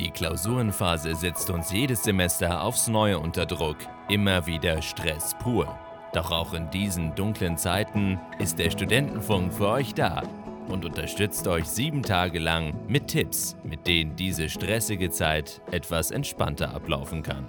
[0.00, 3.76] Die Klausurenphase setzt uns jedes Semester aufs Neue unter Druck.
[4.08, 5.78] Immer wieder Stress pur.
[6.14, 10.22] Doch auch in diesen dunklen Zeiten ist der Studentenfunk für euch da
[10.68, 16.72] und unterstützt euch sieben Tage lang mit Tipps, mit denen diese stressige Zeit etwas entspannter
[16.72, 17.44] ablaufen kann.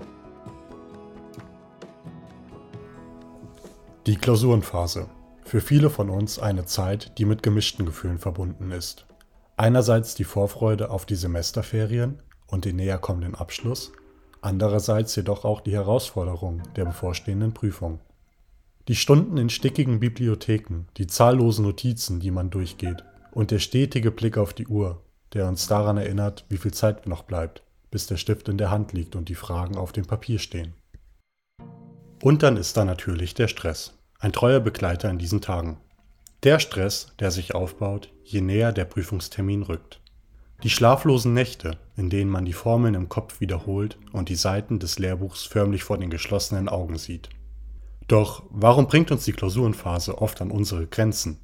[4.08, 5.08] Die Klausurenphase.
[5.46, 9.06] Für viele von uns eine Zeit, die mit gemischten Gefühlen verbunden ist.
[9.56, 12.22] Einerseits die Vorfreude auf die Semesterferien
[12.52, 13.92] und den näher kommenden Abschluss,
[14.42, 18.00] andererseits jedoch auch die Herausforderung der bevorstehenden Prüfung.
[18.88, 24.38] Die Stunden in stickigen Bibliotheken, die zahllosen Notizen, die man durchgeht, und der stetige Blick
[24.38, 25.02] auf die Uhr,
[25.34, 28.92] der uns daran erinnert, wie viel Zeit noch bleibt, bis der Stift in der Hand
[28.92, 30.74] liegt und die Fragen auf dem Papier stehen.
[32.22, 35.78] Und dann ist da natürlich der Stress, ein treuer Begleiter in diesen Tagen.
[36.44, 40.01] Der Stress, der sich aufbaut, je näher der Prüfungstermin rückt.
[40.64, 45.00] Die schlaflosen Nächte, in denen man die Formeln im Kopf wiederholt und die Seiten des
[45.00, 47.30] Lehrbuchs förmlich vor den geschlossenen Augen sieht.
[48.08, 51.40] Doch warum bringt uns die Klausurenphase oft an unsere Grenzen?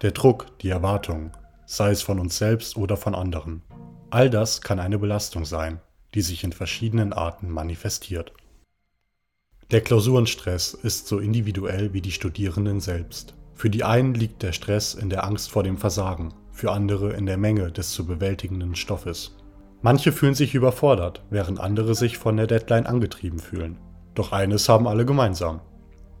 [0.00, 1.32] Der Druck, die Erwartungen,
[1.66, 3.62] sei es von uns selbst oder von anderen.
[4.08, 5.80] All das kann eine Belastung sein,
[6.14, 8.32] die sich in verschiedenen Arten manifestiert.
[9.70, 13.34] Der Klausurenstress ist so individuell wie die Studierenden selbst.
[13.54, 17.26] Für die einen liegt der Stress in der Angst vor dem Versagen, für andere in
[17.26, 19.36] der Menge des zu bewältigenden Stoffes.
[19.80, 23.78] Manche fühlen sich überfordert, während andere sich von der Deadline angetrieben fühlen.
[24.14, 25.60] Doch eines haben alle gemeinsam.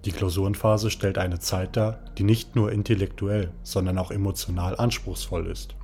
[0.04, 5.76] Die Klausurenphase stellt eine Zeit dar, die nicht nur intellektuell, sondern auch emotional anspruchsvoll ist.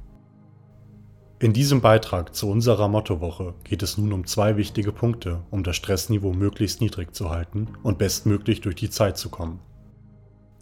[1.41, 5.77] In diesem Beitrag zu unserer Mottowoche geht es nun um zwei wichtige Punkte, um das
[5.77, 9.61] Stressniveau möglichst niedrig zu halten und bestmöglich durch die Zeit zu kommen.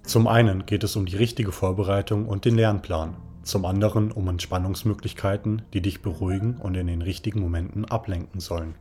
[0.03, 5.63] Zum einen geht es um die richtige Vorbereitung und den Lernplan, zum anderen um Entspannungsmöglichkeiten,
[5.73, 8.75] die dich beruhigen und in den richtigen Momenten ablenken sollen.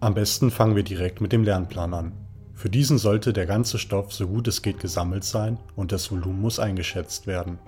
[0.00, 2.12] Am besten fangen wir direkt mit dem Lernplan an.
[2.54, 6.40] Für diesen sollte der ganze Stoff so gut es geht gesammelt sein und das Volumen
[6.40, 7.58] muss eingeschätzt werden.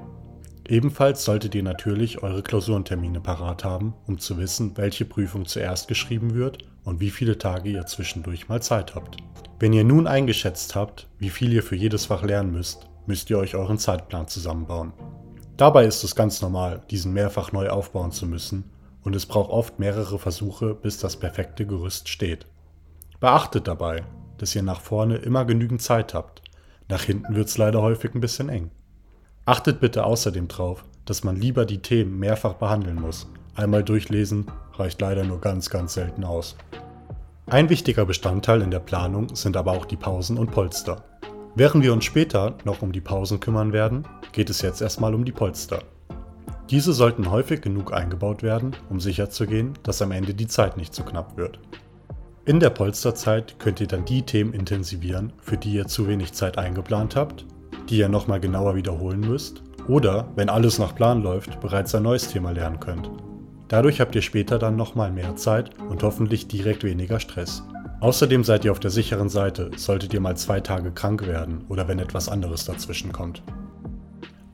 [0.69, 6.35] Ebenfalls solltet ihr natürlich eure Klausurentermine parat haben, um zu wissen, welche Prüfung zuerst geschrieben
[6.35, 9.17] wird und wie viele Tage ihr zwischendurch mal Zeit habt.
[9.59, 13.39] Wenn ihr nun eingeschätzt habt, wie viel ihr für jedes Fach lernen müsst, müsst ihr
[13.39, 14.93] euch euren Zeitplan zusammenbauen.
[15.61, 18.65] Dabei ist es ganz normal, diesen mehrfach neu aufbauen zu müssen
[19.05, 22.47] und es braucht oft mehrere Versuche, bis das perfekte Gerüst steht.
[23.21, 24.05] Beachtet dabei,
[24.39, 26.41] dass ihr nach vorne immer genügend Zeit habt.
[26.89, 28.71] Nach hinten wird es leider häufig ein bisschen eng.
[29.45, 33.27] Achtet bitte außerdem drauf, dass man lieber die Themen mehrfach behandeln muss.
[33.55, 34.47] Einmal durchlesen
[34.79, 36.57] reicht leider nur ganz, ganz selten aus.
[37.45, 41.05] Ein wichtiger Bestandteil in der Planung sind aber auch die Pausen und Polster.
[41.55, 45.25] Während wir uns später noch um die Pausen kümmern werden, geht es jetzt erstmal um
[45.25, 45.83] die Polster.
[46.71, 51.03] Diese sollten häufig genug eingebaut werden, um sicherzugehen, dass am Ende die Zeit nicht zu
[51.03, 51.59] knapp wird.
[52.45, 56.57] In der Polsterzeit könnt ihr dann die Themen intensivieren, für die ihr zu wenig Zeit
[56.59, 57.45] eingeplant habt,
[57.89, 62.29] die ihr nochmal genauer wiederholen müsst oder, wenn alles nach Plan läuft, bereits ein neues
[62.29, 63.11] Thema lernen könnt.
[63.67, 67.65] Dadurch habt ihr später dann nochmal mehr Zeit und hoffentlich direkt weniger Stress.
[68.01, 71.87] Außerdem seid ihr auf der sicheren Seite, solltet ihr mal zwei Tage krank werden oder
[71.87, 73.43] wenn etwas anderes dazwischen kommt.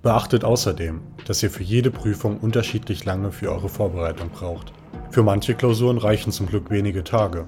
[0.02, 4.72] Beachtet außerdem, dass ihr für jede Prüfung unterschiedlich lange für eure Vorbereitung braucht.
[5.10, 7.46] Für manche Klausuren reichen zum Glück wenige Tage,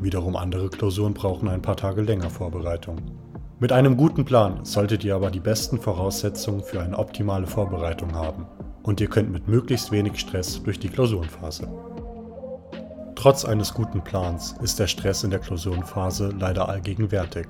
[0.00, 2.96] Wiederum andere Klausuren brauchen ein paar Tage länger Vorbereitung.
[3.58, 8.46] Mit einem guten Plan solltet ihr aber die besten Voraussetzungen für eine optimale Vorbereitung haben
[8.82, 11.68] und ihr könnt mit möglichst wenig Stress durch die Klausurenphase.
[13.20, 17.48] Trotz eines guten Plans ist der Stress in der Klausurenphase leider allgegenwärtig.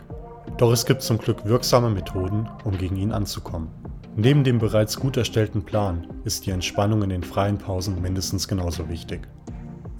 [0.59, 3.69] Doch es gibt zum Glück wirksame Methoden, um gegen ihn anzukommen.
[4.17, 8.89] Neben dem bereits gut erstellten Plan ist die Entspannung in den freien Pausen mindestens genauso
[8.89, 9.29] wichtig.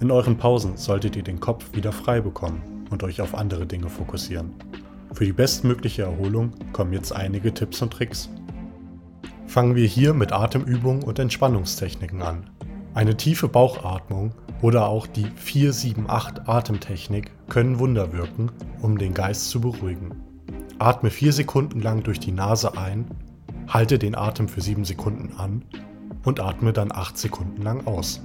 [0.01, 3.87] In euren Pausen solltet ihr den Kopf wieder frei bekommen und euch auf andere Dinge
[3.87, 4.51] fokussieren.
[5.13, 8.29] Für die bestmögliche Erholung kommen jetzt einige Tipps und Tricks.
[9.47, 12.49] Fangen wir hier mit Atemübungen und Entspannungstechniken an.
[12.93, 18.51] Eine tiefe Bauchatmung oder auch die 478 Atemtechnik können Wunder wirken,
[18.81, 20.11] um den Geist zu beruhigen.
[20.77, 23.05] Atme 4 Sekunden lang durch die Nase ein,
[23.69, 25.63] halte den Atem für 7 Sekunden an
[26.25, 28.19] und atme dann 8 Sekunden lang aus.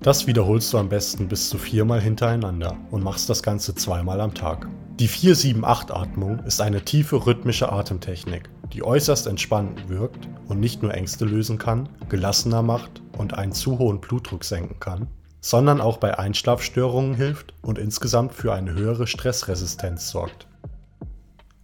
[0.00, 4.32] Das wiederholst du am besten bis zu viermal hintereinander und machst das Ganze zweimal am
[4.32, 4.68] Tag.
[4.98, 11.24] Die 4-7-8-Atmung ist eine tiefe rhythmische Atemtechnik, die äußerst entspannend wirkt und nicht nur Ängste
[11.24, 15.06] lösen kann, gelassener macht und einen zu hohen Blutdruck senken kann,
[15.40, 20.48] sondern auch bei Einschlafstörungen hilft und insgesamt für eine höhere Stressresistenz sorgt.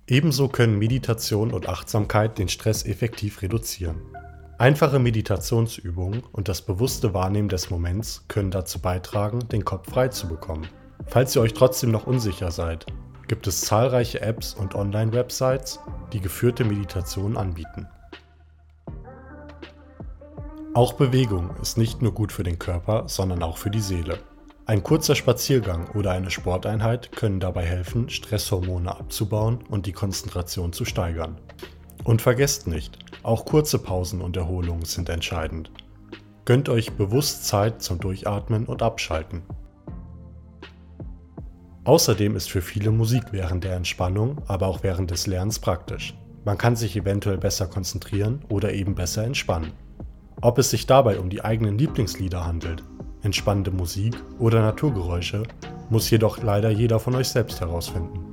[0.06, 3.96] Ebenso können Meditation und Achtsamkeit den Stress effektiv reduzieren.
[4.58, 10.28] Einfache Meditationsübungen und das bewusste Wahrnehmen des Moments können dazu beitragen, den Kopf frei zu
[10.28, 10.68] bekommen.
[11.06, 12.86] Falls ihr euch trotzdem noch unsicher seid,
[13.30, 15.78] gibt es zahlreiche Apps und Online-Websites,
[16.12, 17.86] die geführte Meditationen anbieten.
[20.74, 24.18] Auch Bewegung ist nicht nur gut für den Körper, sondern auch für die Seele.
[24.66, 30.84] Ein kurzer Spaziergang oder eine Sporteinheit können dabei helfen, Stresshormone abzubauen und die Konzentration zu
[30.84, 31.38] steigern.
[32.02, 35.70] Und vergesst nicht, auch kurze Pausen und Erholungen sind entscheidend.
[36.46, 39.42] Gönnt euch bewusst Zeit zum Durchatmen und Abschalten.
[41.84, 46.14] Außerdem ist für viele Musik während der Entspannung, aber auch während des Lernens praktisch.
[46.44, 49.72] Man kann sich eventuell besser konzentrieren oder eben besser entspannen.
[50.42, 52.82] Ob es sich dabei um die eigenen Lieblingslieder handelt,
[53.22, 55.42] entspannende Musik oder Naturgeräusche,
[55.88, 58.24] muss jedoch leider jeder von euch selbst herausfinden.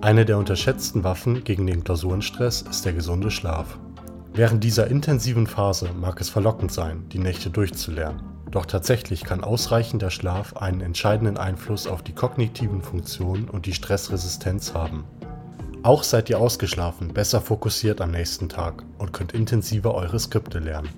[0.00, 3.78] Eine der unterschätzten Waffen gegen den Klausurenstress ist der gesunde Schlaf.
[4.34, 8.31] Während dieser intensiven Phase mag es verlockend sein, die Nächte durchzulernen.
[8.52, 14.74] Doch tatsächlich kann ausreichender Schlaf einen entscheidenden Einfluss auf die kognitiven Funktionen und die Stressresistenz
[14.74, 15.04] haben.
[15.82, 20.90] Auch seid ihr ausgeschlafen, besser fokussiert am nächsten Tag und könnt intensiver eure Skripte lernen.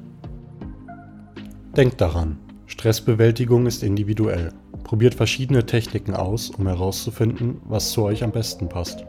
[1.76, 4.52] Denkt daran, Stressbewältigung ist individuell.
[4.82, 9.04] Probiert verschiedene Techniken aus, um herauszufinden, was zu euch am besten passt.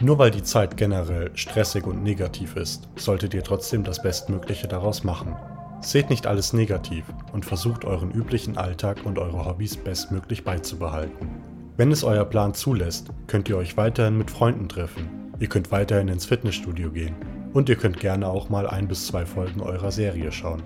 [0.00, 5.04] Nur weil die Zeit generell stressig und negativ ist, solltet ihr trotzdem das Bestmögliche daraus
[5.04, 5.36] machen.
[5.84, 7.04] Seht nicht alles negativ
[7.34, 11.28] und versucht euren üblichen Alltag und eure Hobbys bestmöglich beizubehalten.
[11.76, 15.30] Wenn es euer Plan zulässt, könnt ihr euch weiterhin mit Freunden treffen.
[15.40, 17.14] Ihr könnt weiterhin ins Fitnessstudio gehen.
[17.52, 20.62] Und ihr könnt gerne auch mal ein bis zwei Folgen eurer Serie schauen.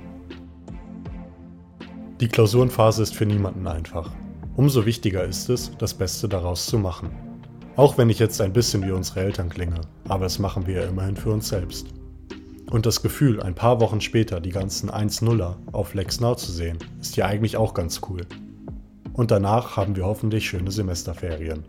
[2.20, 4.12] Die Klausurenphase ist für niemanden einfach.
[4.54, 7.10] Umso wichtiger ist es, das Beste daraus zu machen.
[7.74, 10.88] Auch wenn ich jetzt ein bisschen wie unsere Eltern klinge, aber das machen wir ja
[10.88, 11.97] immerhin für uns selbst.
[12.70, 16.78] Und das Gefühl, ein paar Wochen später die ganzen 1-0er auf Lex Now zu sehen,
[17.00, 18.26] ist ja eigentlich auch ganz cool.
[19.14, 21.64] Und danach haben wir hoffentlich schöne Semesterferien.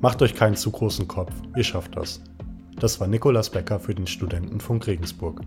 [0.00, 2.22] Macht euch keinen zu großen Kopf, ihr schafft das.
[2.76, 5.42] Das war Nikolas Becker für den Studentenfunk Regensburg.